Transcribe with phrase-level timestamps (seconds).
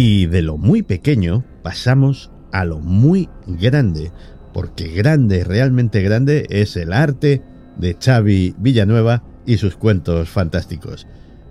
[0.00, 4.12] Y de lo muy pequeño pasamos a lo muy grande,
[4.54, 7.42] porque grande, realmente grande, es el arte
[7.76, 11.08] de Xavi Villanueva y sus cuentos fantásticos.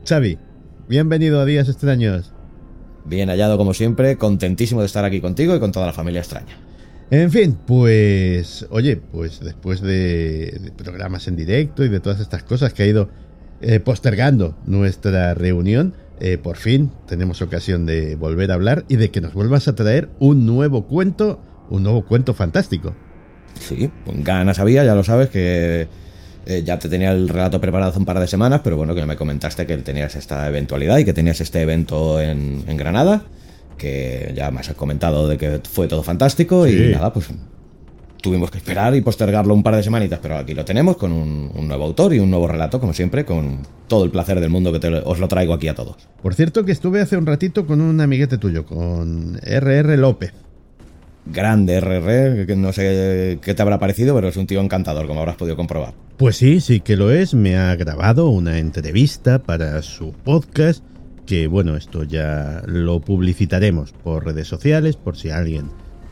[0.08, 0.38] Xavi,
[0.88, 2.34] bienvenido a Días Extraños.
[3.04, 6.58] Bien hallado como siempre, contentísimo de estar aquí contigo y con toda la familia extraña.
[7.12, 12.44] En fin, pues, oye, pues después de, de programas en directo y de todas estas
[12.44, 13.10] cosas que ha ido
[13.60, 19.12] eh, postergando nuestra reunión, eh, por fin tenemos ocasión de volver a hablar y de
[19.12, 22.94] que nos vuelvas a traer un nuevo cuento, un nuevo cuento fantástico.
[23.60, 25.88] Sí, con ganas había, ya lo sabes, que
[26.46, 29.06] eh, ya te tenía el relato preparado hace un par de semanas, pero bueno, que
[29.06, 33.24] me comentaste que tenías esta eventualidad y que tenías este evento en, en Granada,
[33.78, 36.90] que ya me has comentado de que fue todo fantástico Sí.
[36.90, 37.28] y nada, pues
[38.22, 41.52] tuvimos que esperar y postergarlo un par de semanitas, pero aquí lo tenemos con un,
[41.54, 44.72] un nuevo autor y un nuevo relato, como siempre, con todo el placer del mundo
[44.72, 45.96] que te os lo traigo aquí a todos.
[46.22, 50.34] Por cierto que estuve hace un ratito con un amiguete tuyo, con RR López.
[51.26, 55.20] Grande RR, que no sé qué te habrá parecido, pero es un tío encantador, como
[55.20, 55.94] habrás podido comprobar.
[56.18, 57.34] Pues sí, sí que lo es.
[57.34, 60.84] Me ha grabado una entrevista para su podcast.
[61.26, 65.66] Que bueno, esto ya lo publicitaremos por redes sociales, por si a alguien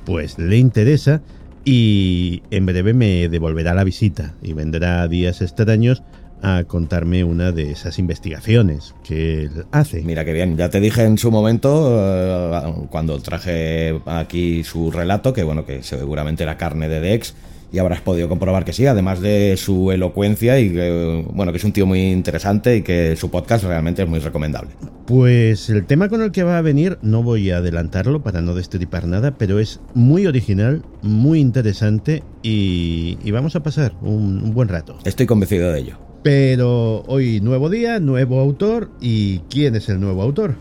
[0.05, 1.21] pues le interesa.
[1.65, 6.03] Y en breve me devolverá la visita y vendrá días extraños
[6.43, 10.03] a contarme una de esas investigaciones que él hace.
[10.03, 15.33] Mira qué bien, ya te dije en su momento, eh, cuando traje aquí su relato,
[15.33, 17.33] que bueno, que seguramente era carne de Dex,
[17.71, 21.63] y habrás podido comprobar que sí, además de su elocuencia y que, bueno, que es
[21.63, 24.71] un tío muy interesante y que su podcast realmente es muy recomendable.
[25.05, 28.55] Pues el tema con el que va a venir, no voy a adelantarlo para no
[28.55, 34.53] destripar nada, pero es muy original, muy interesante y, y vamos a pasar un, un
[34.53, 34.97] buen rato.
[35.03, 35.97] Estoy convencido de ello.
[36.23, 40.55] Pero hoy nuevo día, nuevo autor y ¿quién es el nuevo autor?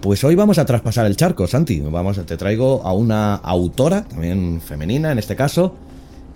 [0.00, 1.80] Pues hoy vamos a traspasar el charco, Santi.
[1.80, 5.74] Vamos, te traigo a una autora, también femenina en este caso,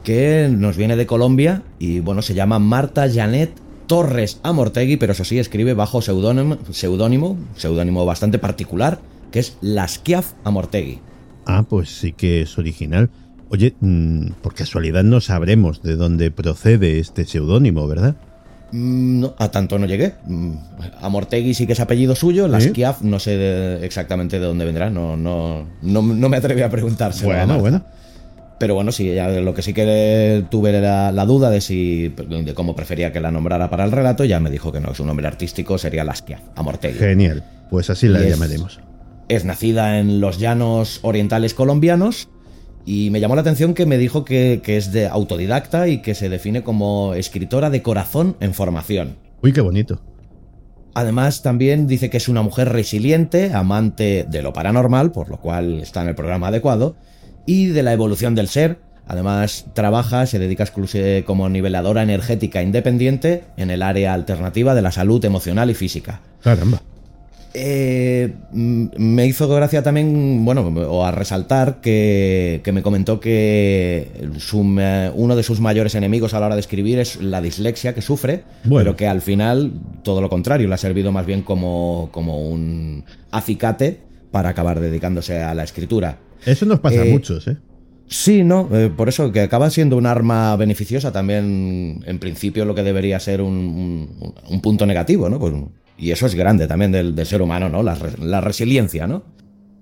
[0.05, 3.51] que nos viene de Colombia y bueno, se llama Marta Janet
[3.87, 9.01] Torres Amortegui, pero eso sí, escribe bajo seudónimo, seudónimo, seudónimo bastante particular,
[9.33, 11.01] que es Lasquiaf Amortegui.
[11.47, 13.11] Ah, pues sí que es original.
[13.49, 18.17] Oye, mm, por casualidad no sabremos de dónde procede este seudónimo, ¿verdad?
[18.73, 20.15] Mm, no, a tanto no llegué.
[20.27, 20.53] Mm,
[21.01, 25.67] Amortegui sí que es apellido suyo, Lasquiaf no sé exactamente de dónde vendrá, no, no,
[25.83, 27.33] no, no me atreví a preguntárselo.
[27.33, 27.85] Bueno, bueno.
[28.65, 32.55] Pero bueno, sí, ya lo que sí que tuve la, la duda de si de
[32.55, 35.27] cómo prefería que la nombrara para el relato, ya me dijo que no, su nombre
[35.27, 36.99] artístico sería Laskia, Amortegui.
[36.99, 37.45] Genial.
[37.69, 38.81] Pues así la es- llamaremos.
[39.29, 42.31] Es nacida en los llanos orientales colombianos
[42.87, 46.15] y me llamó la atención que me dijo que, que es de autodidacta y que
[46.15, 49.17] se define como escritora de corazón en formación.
[49.43, 50.01] Uy, qué bonito.
[50.95, 55.81] Además, también dice que es una mujer resiliente, amante de lo paranormal, por lo cual
[55.81, 56.97] está en el programa adecuado,
[57.47, 58.79] y de la evolución del ser.
[59.07, 64.93] Además, trabaja, se dedica exclusivamente como niveladora energética independiente en el área alternativa de la
[64.93, 66.21] salud emocional y física.
[66.43, 66.81] Caramba.
[67.57, 74.59] Eh, me hizo gracia también, bueno, o a resaltar que, que me comentó que su
[74.59, 78.43] uno de sus mayores enemigos a la hora de escribir es la dislexia que sufre,
[78.65, 78.79] Bueno.
[78.85, 79.71] pero que al final
[80.03, 84.01] todo lo contrario, le ha servido más bien como, como un acicate
[84.33, 86.17] para acabar dedicándose a la escritura.
[86.47, 87.57] Eso nos pasa a Eh, muchos, ¿eh?
[88.07, 92.75] Sí, no, eh, por eso que acaba siendo un arma beneficiosa también, en principio lo
[92.75, 95.39] que debería ser un, un- un punto negativo, ¿no?
[95.39, 95.55] Pues,
[95.97, 97.83] y eso es grande también del, del ser humano, ¿no?
[97.83, 99.25] La resiliencia, ¿no?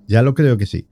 [0.06, 0.86] Ya lo creo que sí.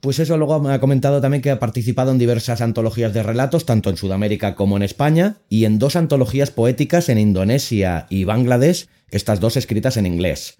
[0.00, 3.64] Pues eso luego me ha comentado también que ha participado en diversas antologías de relatos,
[3.64, 8.86] tanto en Sudamérica como en España, y en dos antologías poéticas en Indonesia y Bangladesh,
[9.10, 10.58] estas dos escritas en inglés.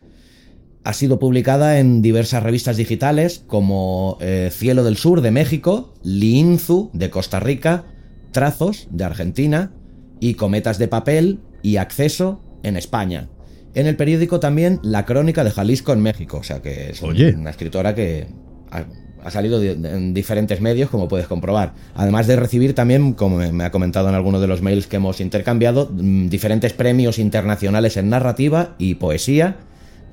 [0.84, 6.90] Ha sido publicada en diversas revistas digitales como eh, Cielo del Sur de México, Liinzu
[6.92, 7.86] de Costa Rica,
[8.32, 9.72] Trazos de Argentina
[10.20, 13.30] y Cometas de Papel y Acceso en España.
[13.74, 17.34] En el periódico también La Crónica de Jalisco en México, o sea que es Oye.
[17.34, 18.28] una escritora que
[18.70, 18.84] ha,
[19.24, 21.72] ha salido en diferentes medios, como puedes comprobar.
[21.94, 25.20] Además de recibir también, como me ha comentado en algunos de los mails que hemos
[25.20, 29.56] intercambiado, mm, diferentes premios internacionales en narrativa y poesía,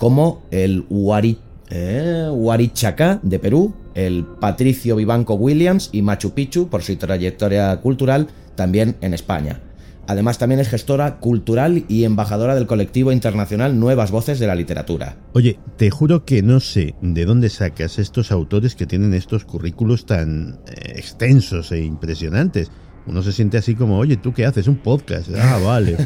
[0.02, 1.38] como el Huari,
[1.70, 8.98] eh, de Perú, el Patricio Vivanco Williams y Machu Picchu por su trayectoria cultural también
[9.02, 9.62] en España.
[10.08, 15.18] Además también es gestora cultural y embajadora del colectivo internacional Nuevas Voces de la Literatura.
[15.34, 20.08] Oye, te juro que no sé de dónde sacas estos autores que tienen estos currículos
[20.08, 22.72] tan eh, extensos e impresionantes.
[23.08, 24.68] Uno se siente así como, oye, ¿tú qué haces?
[24.68, 25.30] Un podcast.
[25.36, 25.98] Ah, vale.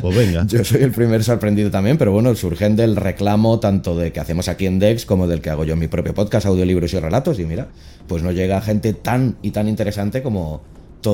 [0.00, 0.46] Pues venga.
[0.46, 4.48] Yo soy el primer sorprendido también, pero bueno, surgen del reclamo tanto de que hacemos
[4.48, 7.38] aquí en Dex como del que hago yo en mi propio podcast, audiolibros y relatos.
[7.38, 7.68] Y mira,
[8.06, 10.62] pues no llega gente tan y tan interesante como,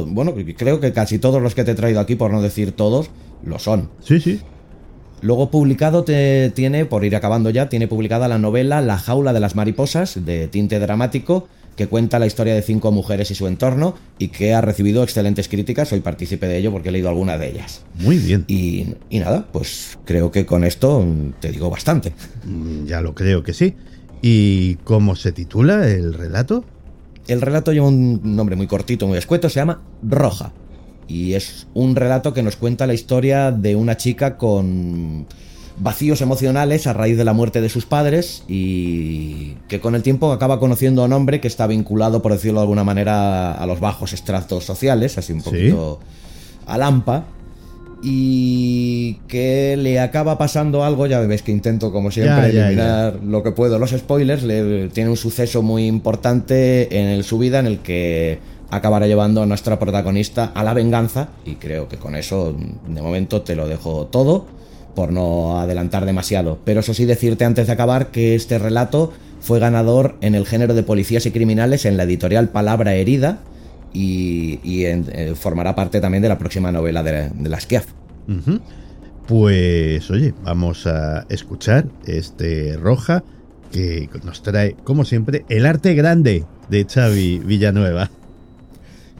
[0.07, 3.11] bueno, creo que casi todos los que te he traído aquí, por no decir todos,
[3.45, 3.91] lo son.
[4.03, 4.41] Sí, sí.
[5.21, 9.41] Luego publicado te, tiene, por ir acabando ya, tiene publicada la novela La jaula de
[9.41, 13.95] las mariposas, de tinte dramático, que cuenta la historia de cinco mujeres y su entorno
[14.19, 15.89] y que ha recibido excelentes críticas.
[15.89, 17.85] Soy partícipe de ello porque he leído alguna de ellas.
[17.95, 18.45] Muy bien.
[18.49, 21.07] Y, y nada, pues creo que con esto
[21.39, 22.13] te digo bastante.
[22.45, 23.77] Mm, ya lo creo que sí.
[24.21, 26.65] ¿Y cómo se titula el relato?
[27.29, 30.53] El relato lleva un nombre muy cortito, muy escueto, se llama Roja.
[31.07, 35.29] Y es un relato que nos cuenta la historia de una chica con
[35.81, 40.33] vacíos emocionales a raíz de la muerte de sus padres y que con el tiempo
[40.33, 43.81] acaba conociendo a un hombre que está vinculado, por decirlo de alguna manera, a los
[43.81, 46.01] bajos estratos sociales, así un poquito
[46.67, 47.25] a lampa
[48.03, 53.51] y que le acaba pasando algo, ya ves que intento como siempre eliminar lo que
[53.51, 58.39] puedo, los spoilers, le, tiene un suceso muy importante en su vida en el que
[58.71, 62.55] acabará llevando a nuestra protagonista a la venganza y creo que con eso
[62.87, 64.47] de momento te lo dejo todo
[64.95, 69.59] por no adelantar demasiado, pero eso sí decirte antes de acabar que este relato fue
[69.59, 73.39] ganador en el género de policías y criminales en la editorial Palabra Herida
[73.93, 77.87] y, eh, formará parte también de la próxima novela de, de las Kiaf.
[79.27, 83.23] Pues oye, vamos a escuchar este Roja
[83.73, 88.11] que nos trae, como siempre, el arte grande de Xavi Villanueva.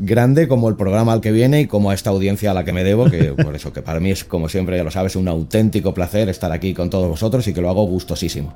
[0.01, 2.73] Grande como el programa al que viene y como a esta audiencia a la que
[2.73, 5.27] me debo, que por eso que para mí es, como siempre, ya lo sabes, un
[5.27, 8.55] auténtico placer estar aquí con todos vosotros y que lo hago gustosísimo.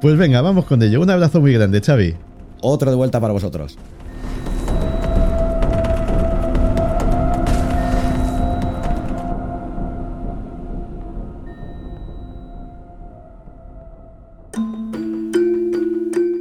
[0.00, 1.00] Pues venga, vamos con ello.
[1.00, 2.14] Un abrazo muy grande, Xavi.
[2.60, 3.76] Otro de vuelta para vosotros.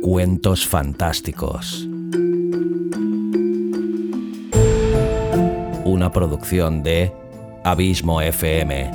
[0.02, 1.90] Cuentos fantásticos.
[6.06, 7.12] Una producción de
[7.63, 8.92] Abismo FM.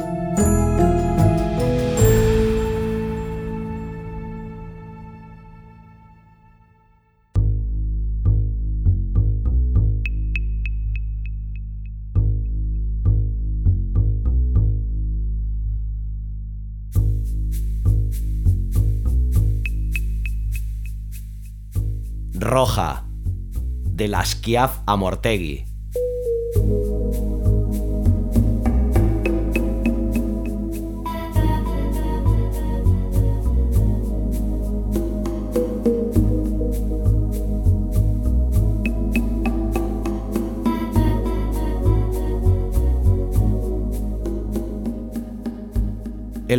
[22.34, 23.02] Roja,
[23.82, 24.20] de la
[24.86, 24.94] a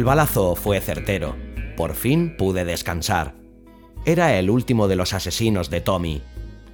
[0.01, 1.35] El balazo fue certero.
[1.77, 3.35] Por fin pude descansar.
[4.03, 6.23] Era el último de los asesinos de Tommy.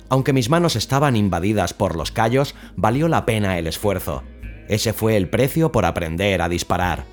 [0.08, 4.24] Aunque mis manos estaban invadidas por los callos, valió la pena el esfuerzo.
[4.70, 7.04] Ese fue el precio por aprender a disparar.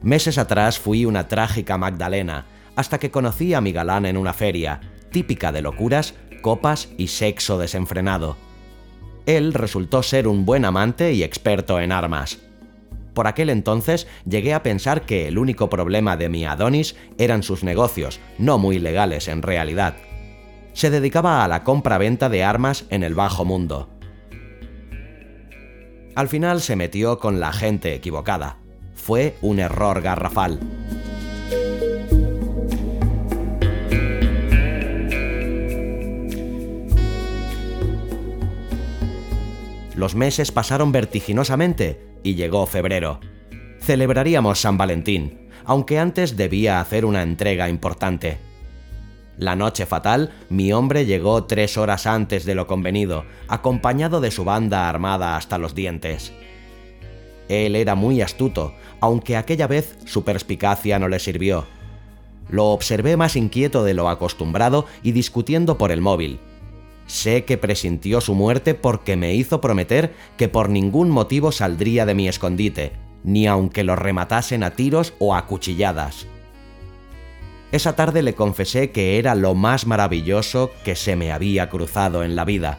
[0.00, 4.80] Meses atrás fui una trágica Magdalena, hasta que conocí a mi galán en una feria,
[5.10, 8.38] típica de locuras, copas y sexo desenfrenado.
[9.26, 12.45] Él resultó ser un buen amante y experto en armas.
[13.16, 17.64] Por aquel entonces llegué a pensar que el único problema de mi Adonis eran sus
[17.64, 19.96] negocios, no muy legales en realidad.
[20.74, 23.88] Se dedicaba a la compra-venta de armas en el bajo mundo.
[26.14, 28.58] Al final se metió con la gente equivocada.
[28.92, 30.60] Fue un error garrafal.
[39.94, 43.20] Los meses pasaron vertiginosamente y llegó febrero.
[43.78, 48.38] Celebraríamos San Valentín, aunque antes debía hacer una entrega importante.
[49.38, 54.44] La noche fatal, mi hombre llegó tres horas antes de lo convenido, acompañado de su
[54.44, 56.32] banda armada hasta los dientes.
[57.48, 61.64] Él era muy astuto, aunque aquella vez su perspicacia no le sirvió.
[62.48, 66.40] Lo observé más inquieto de lo acostumbrado y discutiendo por el móvil.
[67.06, 72.14] Sé que presintió su muerte porque me hizo prometer que por ningún motivo saldría de
[72.14, 76.26] mi escondite, ni aunque lo rematasen a tiros o a cuchilladas.
[77.72, 82.36] Esa tarde le confesé que era lo más maravilloso que se me había cruzado en
[82.36, 82.78] la vida.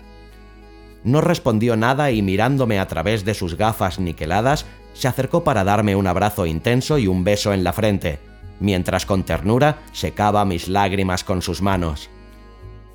[1.04, 5.96] No respondió nada y mirándome a través de sus gafas niqueladas, se acercó para darme
[5.96, 8.20] un abrazo intenso y un beso en la frente,
[8.60, 12.10] mientras con ternura secaba mis lágrimas con sus manos.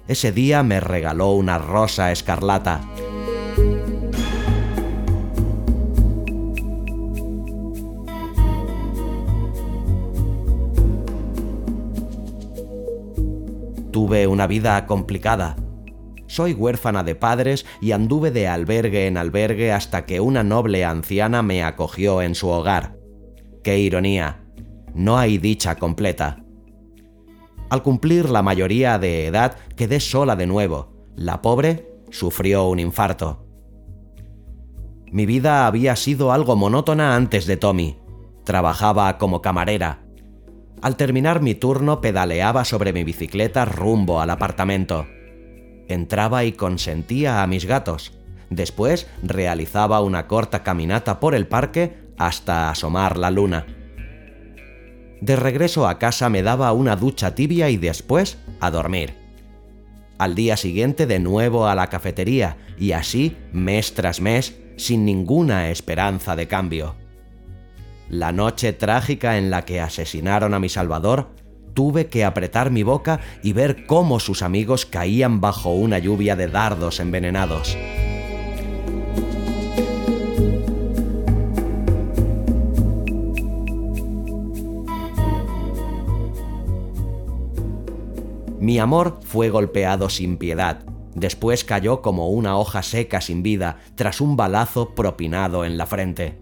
[0.08, 2.80] Ese día me regaló una rosa escarlata.
[13.92, 15.54] Tuve una vida complicada.
[16.26, 21.42] Soy huérfana de padres y anduve de albergue en albergue hasta que una noble anciana
[21.42, 22.96] me acogió en su hogar.
[23.62, 24.42] ¡Qué ironía!
[24.94, 26.41] No hay dicha completa.
[27.72, 30.92] Al cumplir la mayoría de edad quedé sola de nuevo.
[31.16, 33.46] La pobre sufrió un infarto.
[35.10, 37.96] Mi vida había sido algo monótona antes de Tommy.
[38.44, 40.04] Trabajaba como camarera,
[40.82, 45.06] al terminar mi turno pedaleaba sobre mi bicicleta rumbo al apartamento.
[45.88, 48.12] Entraba y consentía a mis gatos.
[48.50, 53.64] Después realizaba una corta caminata por el parque hasta asomar la luna.
[55.22, 59.14] De regreso a casa me daba una ducha tibia y después a dormir.
[60.18, 65.70] Al día siguiente de nuevo a la cafetería y así mes tras mes sin ninguna
[65.70, 66.96] esperanza de cambio
[68.12, 71.30] la noche trágica en la que asesinaron a mi Salvador,
[71.72, 76.48] tuve que apretar mi boca y ver cómo sus amigos caían bajo una lluvia de
[76.48, 77.74] dardos envenenados.
[88.62, 90.84] Mi amor fue golpeado sin piedad.
[91.16, 96.38] Después cayó como una hoja seca sin vida tras un balazo propinado en la frente.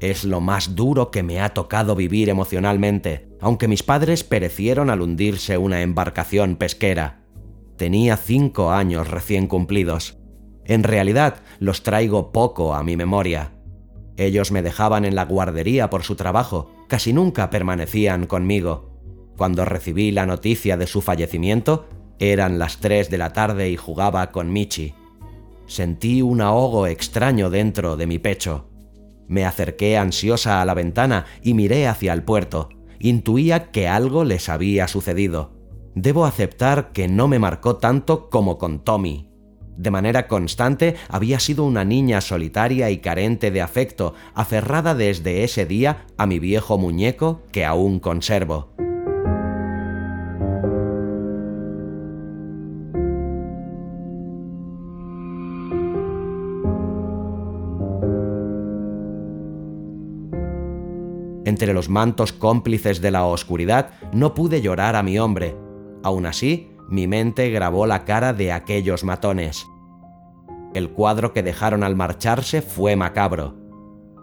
[0.00, 5.02] Es lo más duro que me ha tocado vivir emocionalmente, aunque mis padres perecieron al
[5.02, 7.26] hundirse una embarcación pesquera.
[7.76, 10.16] Tenía cinco años recién cumplidos.
[10.64, 13.52] En realidad, los traigo poco a mi memoria.
[14.16, 18.89] Ellos me dejaban en la guardería por su trabajo, casi nunca permanecían conmigo.
[19.40, 24.32] Cuando recibí la noticia de su fallecimiento, eran las tres de la tarde y jugaba
[24.32, 24.92] con Michi.
[25.66, 28.68] Sentí un ahogo extraño dentro de mi pecho.
[29.28, 32.68] Me acerqué ansiosa a la ventana y miré hacia el puerto.
[32.98, 35.52] Intuía que algo les había sucedido.
[35.94, 39.30] Debo aceptar que no me marcó tanto como con Tommy.
[39.74, 45.64] De manera constante había sido una niña solitaria y carente de afecto, aferrada desde ese
[45.64, 48.74] día a mi viejo muñeco que aún conservo.
[61.50, 65.56] Entre los mantos cómplices de la oscuridad no pude llorar a mi hombre.
[66.04, 69.66] Aún así, mi mente grabó la cara de aquellos matones.
[70.74, 73.56] El cuadro que dejaron al marcharse fue macabro.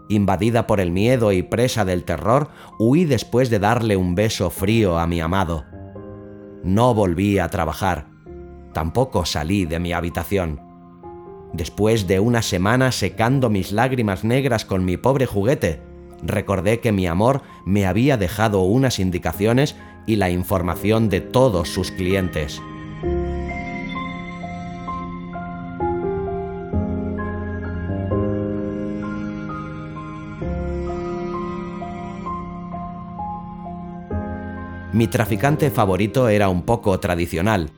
[0.08, 4.98] Invadida por el miedo y presa del terror, huí después de darle un beso frío
[4.98, 5.66] a mi amado.
[6.64, 8.06] No volví a trabajar.
[8.72, 10.62] Tampoco salí de mi habitación.
[11.52, 15.87] Después de una semana secando mis lágrimas negras con mi pobre juguete,
[16.22, 21.90] recordé que mi amor me había dejado unas indicaciones y la información de todos sus
[21.90, 22.60] clientes.
[34.92, 37.70] Mi traficante favorito era un poco tradicional.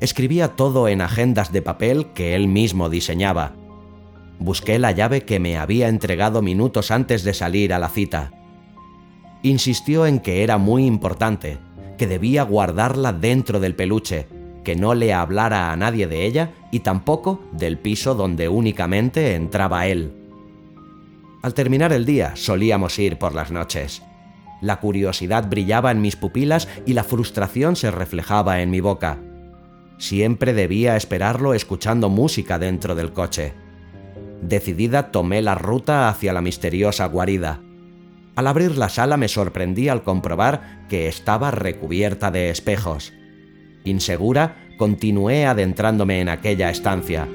[0.00, 3.52] Escribía todo en agendas de papel que él mismo diseñaba.
[4.42, 8.32] Busqué la llave que me había entregado minutos antes de salir a la cita.
[9.44, 11.58] Insistió en que era muy importante,
[11.96, 14.26] que debía guardarla dentro del peluche,
[14.64, 19.86] que no le hablara a nadie de ella y tampoco del piso donde únicamente entraba
[19.86, 20.12] él.
[21.42, 24.02] Al terminar el día solíamos ir por las noches.
[24.60, 29.20] La curiosidad brillaba en mis pupilas y la frustración se reflejaba en mi boca.
[29.98, 33.61] Siempre debía esperarlo escuchando música dentro del coche.
[34.42, 37.60] Decidida tomé la ruta hacia la misteriosa guarida.
[38.34, 43.12] Al abrir la sala me sorprendí al comprobar que estaba recubierta de espejos.
[43.84, 47.28] Insegura, continué adentrándome en aquella estancia.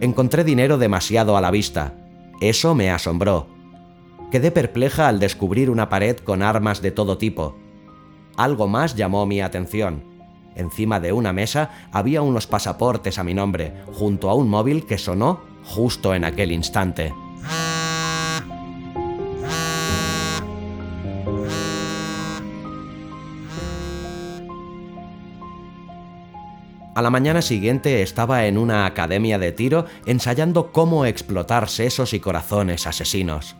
[0.00, 1.94] Encontré dinero demasiado a la vista.
[2.40, 3.51] Eso me asombró.
[4.32, 7.54] Quedé perpleja al descubrir una pared con armas de todo tipo.
[8.34, 10.04] Algo más llamó mi atención.
[10.56, 14.96] Encima de una mesa había unos pasaportes a mi nombre, junto a un móvil que
[14.96, 17.12] sonó justo en aquel instante.
[26.94, 32.20] A la mañana siguiente estaba en una academia de tiro ensayando cómo explotar sesos y
[32.20, 33.56] corazones asesinos.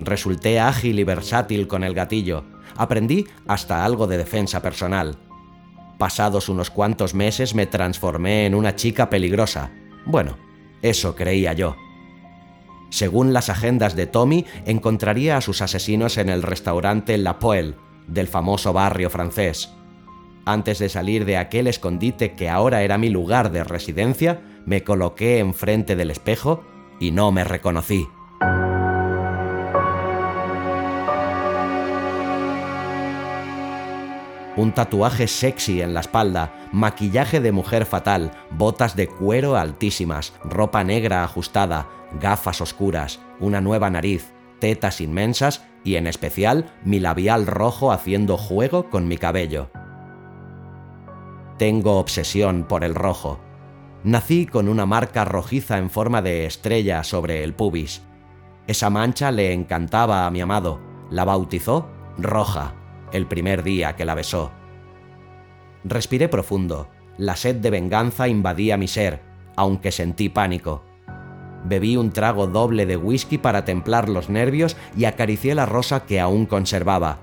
[0.00, 2.44] Resulté ágil y versátil con el gatillo.
[2.76, 5.16] Aprendí hasta algo de defensa personal.
[5.98, 9.70] Pasados unos cuantos meses me transformé en una chica peligrosa.
[10.06, 10.36] Bueno,
[10.82, 11.76] eso creía yo.
[12.90, 17.74] Según las agendas de Tommy, encontraría a sus asesinos en el restaurante La Poêle,
[18.06, 19.70] del famoso barrio francés.
[20.44, 25.38] Antes de salir de aquel escondite que ahora era mi lugar de residencia, me coloqué
[25.38, 26.64] enfrente del espejo
[27.00, 28.06] y no me reconocí.
[34.56, 40.84] Un tatuaje sexy en la espalda, maquillaje de mujer fatal, botas de cuero altísimas, ropa
[40.84, 41.88] negra ajustada,
[42.20, 48.90] gafas oscuras, una nueva nariz, tetas inmensas y en especial mi labial rojo haciendo juego
[48.90, 49.70] con mi cabello.
[51.58, 53.40] Tengo obsesión por el rojo.
[54.04, 58.02] Nací con una marca rojiza en forma de estrella sobre el pubis.
[58.68, 60.80] Esa mancha le encantaba a mi amado.
[61.10, 62.74] La bautizó roja
[63.14, 64.50] el primer día que la besó.
[65.84, 66.88] Respiré profundo.
[67.16, 69.20] La sed de venganza invadía mi ser,
[69.56, 70.82] aunque sentí pánico.
[71.64, 76.20] Bebí un trago doble de whisky para templar los nervios y acaricié la rosa que
[76.20, 77.20] aún conservaba.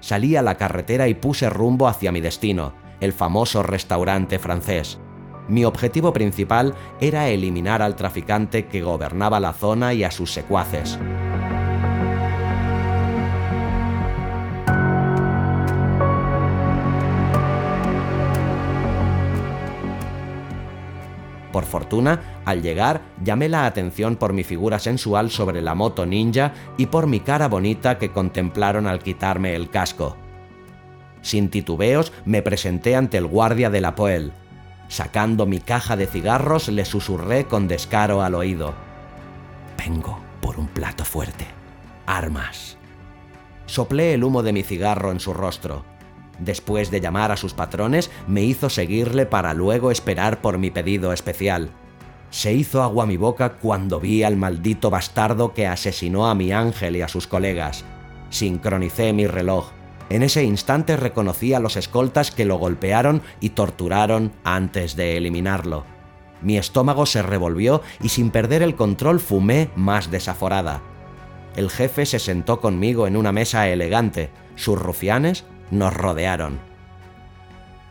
[0.00, 4.98] Salí a la carretera y puse rumbo hacia mi destino, el famoso restaurante francés.
[5.48, 10.98] Mi objetivo principal era eliminar al traficante que gobernaba la zona y a sus secuaces.
[21.52, 26.52] Por fortuna, al llegar, llamé la atención por mi figura sensual sobre la moto ninja
[26.76, 30.16] y por mi cara bonita que contemplaron al quitarme el casco.
[31.22, 34.32] Sin titubeos, me presenté ante el guardia de la Poel.
[34.88, 38.74] Sacando mi caja de cigarros, le susurré con descaro al oído.
[39.76, 41.46] Vengo por un plato fuerte.
[42.06, 42.76] Armas.
[43.66, 45.84] Soplé el humo de mi cigarro en su rostro.
[46.40, 51.12] Después de llamar a sus patrones, me hizo seguirle para luego esperar por mi pedido
[51.12, 51.70] especial.
[52.30, 56.96] Se hizo agua mi boca cuando vi al maldito bastardo que asesinó a mi ángel
[56.96, 57.84] y a sus colegas.
[58.30, 59.70] Sincronicé mi reloj.
[60.08, 65.84] En ese instante reconocí a los escoltas que lo golpearon y torturaron antes de eliminarlo.
[66.40, 70.82] Mi estómago se revolvió y sin perder el control fumé más desaforada.
[71.54, 74.30] El jefe se sentó conmigo en una mesa elegante.
[74.54, 76.58] Sus rufianes nos rodearon.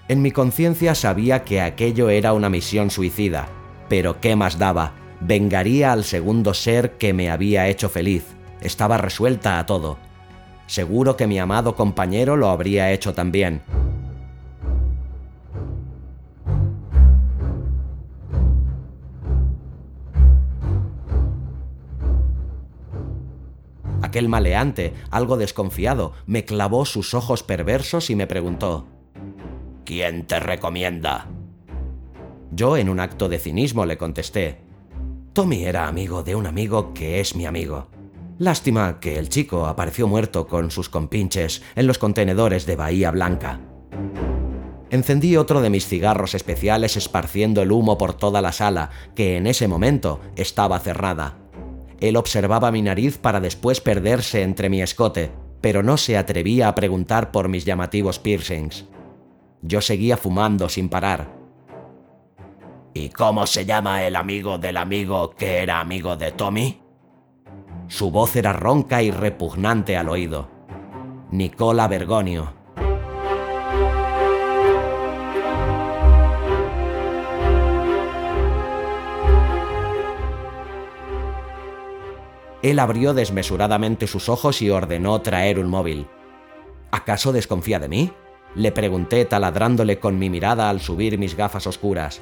[0.08, 3.48] En mi conciencia sabía que aquello era una misión suicida,
[3.90, 4.94] pero ¿qué más daba?
[5.22, 8.26] Vengaría al segundo ser que me había hecho feliz.
[8.62, 9.98] Estaba resuelta a todo.
[10.66, 13.62] Seguro que mi amado compañero lo habría hecho también.
[24.10, 28.88] Aquel maleante, algo desconfiado, me clavó sus ojos perversos y me preguntó,
[29.86, 31.28] ¿Quién te recomienda?
[32.52, 34.62] Yo, en un acto de cinismo, le contesté,
[35.34, 37.90] Tommy era amigo de un amigo que es mi amigo.
[38.40, 43.60] Lástima que el chico apareció muerto con sus compinches en los contenedores de Bahía Blanca.
[44.90, 49.46] Encendí otro de mis cigarros especiales esparciendo el humo por toda la sala, que en
[49.46, 51.38] ese momento estaba cerrada.
[52.00, 55.32] Él observaba mi nariz para después perderse entre mi escote,
[55.62, 58.86] pero no se atrevía a preguntar por mis llamativos piercings.
[59.62, 61.38] Yo seguía fumando sin parar.
[62.94, 66.82] ¿Y cómo se llama el amigo del amigo que era amigo de Tommy?
[67.88, 70.50] Su voz era ronca y repugnante al oído.
[71.32, 72.59] Nicola Bergonio.
[82.62, 86.08] Él abrió desmesuradamente sus ojos y ordenó traer un móvil.
[86.92, 88.12] ¿Acaso desconfía de mí?
[88.56, 92.22] Le pregunté taladrándole con mi mirada al subir mis gafas oscuras.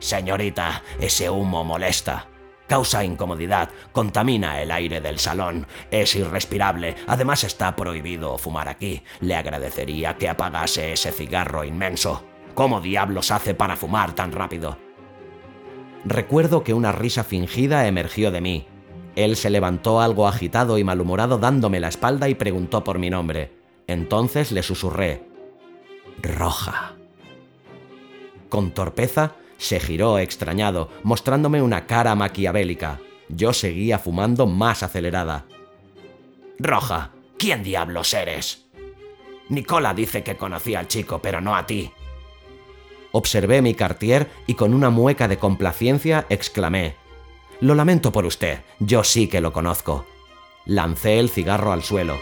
[0.00, 2.26] Señorita, ese humo molesta.
[2.68, 9.02] Causa incomodidad, contamina el aire del salón, es irrespirable, además está prohibido fumar aquí.
[9.20, 12.24] Le agradecería que apagase ese cigarro inmenso.
[12.54, 14.76] ¿Cómo diablos hace para fumar tan rápido?
[16.04, 18.66] Recuerdo que una risa fingida emergió de mí.
[19.18, 23.50] Él se levantó algo agitado y malhumorado dándome la espalda y preguntó por mi nombre.
[23.88, 25.24] Entonces le susurré.
[26.22, 26.94] Roja.
[28.48, 33.00] Con torpeza, se giró extrañado, mostrándome una cara maquiavélica.
[33.28, 35.46] Yo seguía fumando más acelerada.
[36.60, 38.68] Roja, ¿quién diablos eres?
[39.48, 41.90] Nicola dice que conocía al chico, pero no a ti.
[43.10, 46.94] Observé mi cartier y con una mueca de complacencia exclamé,
[47.60, 50.06] Lo lamento por usted, yo sí que lo conozco.
[50.64, 52.16] Lancé el cigarro al suelo.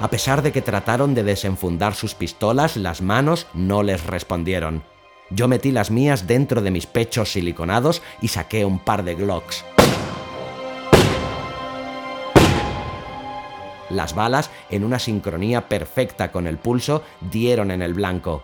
[0.00, 4.82] A pesar de que trataron de desenfundar sus pistolas, las manos no les respondieron.
[5.30, 9.64] Yo metí las mías dentro de mis pechos siliconados y saqué un par de Glocks.
[13.94, 18.42] Las balas, en una sincronía perfecta con el pulso, dieron en el blanco.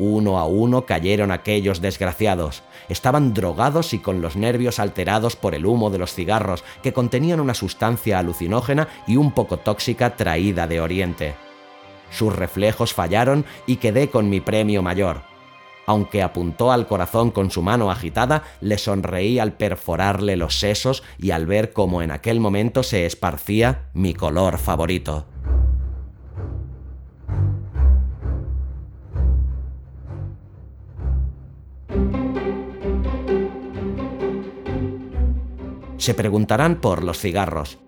[0.00, 2.62] Uno a uno cayeron aquellos desgraciados.
[2.88, 7.38] Estaban drogados y con los nervios alterados por el humo de los cigarros, que contenían
[7.38, 11.34] una sustancia alucinógena y un poco tóxica traída de Oriente.
[12.10, 15.29] Sus reflejos fallaron y quedé con mi premio mayor.
[15.90, 21.32] Aunque apuntó al corazón con su mano agitada, le sonreí al perforarle los sesos y
[21.32, 25.26] al ver cómo en aquel momento se esparcía mi color favorito.
[35.96, 37.78] Se preguntarán por los cigarros.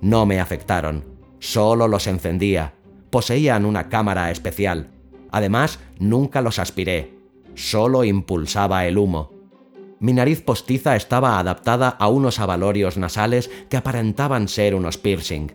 [0.00, 1.04] No me afectaron,
[1.40, 2.72] solo los encendía.
[3.10, 4.88] Poseían una cámara especial.
[5.30, 7.19] Además, nunca los aspiré,
[7.54, 9.32] solo impulsaba el humo.
[9.98, 15.52] Mi nariz postiza estaba adaptada a unos avalorios nasales que aparentaban ser unos piercing.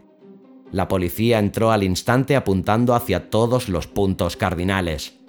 [0.71, 5.19] La policía entró al instante apuntando hacia todos los puntos cardinales.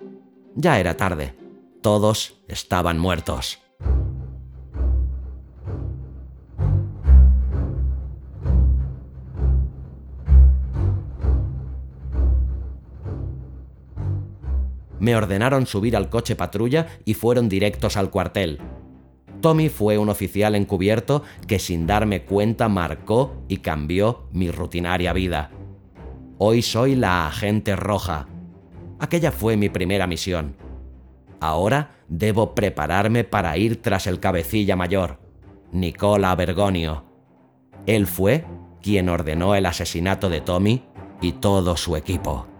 [0.54, 1.34] Ya era tarde.
[1.82, 3.65] Todos estaban muertos.
[15.06, 18.58] Me ordenaron subir al coche patrulla y fueron directos al cuartel.
[19.40, 25.52] Tommy fue un oficial encubierto que sin darme cuenta marcó y cambió mi rutinaria vida.
[26.38, 28.26] Hoy soy la agente roja.
[28.98, 30.56] Aquella fue mi primera misión.
[31.38, 35.20] Ahora debo prepararme para ir tras el cabecilla mayor,
[35.70, 37.04] Nicola Bergonio.
[37.86, 38.44] Él fue
[38.82, 40.82] quien ordenó el asesinato de Tommy
[41.20, 42.55] y todo su equipo.